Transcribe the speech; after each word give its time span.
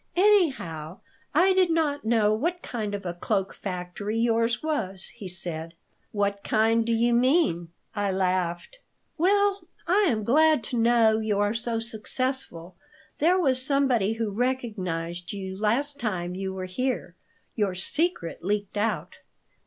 Anyhow, 0.17 0.97
I 1.31 1.53
did 1.53 1.69
not 1.69 2.03
know 2.05 2.33
what 2.33 2.63
kind 2.63 2.95
of 2.95 3.05
a 3.05 3.13
cloak 3.13 3.53
factory 3.53 4.17
yours 4.17 4.63
was," 4.63 5.09
he 5.09 5.27
said 5.27 5.75
"What 6.11 6.43
kind 6.43 6.83
do 6.83 6.91
you 6.91 7.13
mean?" 7.13 7.67
I 7.93 8.11
laughed. 8.11 8.79
"Well, 9.19 9.67
I 9.85 10.07
am 10.09 10.23
glad 10.23 10.63
to 10.73 10.77
know 10.79 11.19
you 11.19 11.37
are 11.37 11.53
so 11.53 11.77
successful. 11.77 12.75
There 13.19 13.39
was 13.39 13.61
somebody 13.63 14.13
who 14.13 14.31
recognized 14.31 15.33
you 15.33 15.55
last 15.55 15.99
time 15.99 16.33
you 16.33 16.51
were 16.51 16.65
here. 16.65 17.13
Your 17.53 17.75
secret 17.75 18.43
leaked 18.43 18.77
out." 18.77 19.17